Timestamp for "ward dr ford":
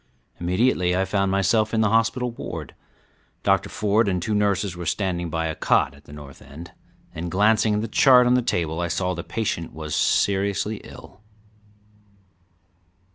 2.31-4.07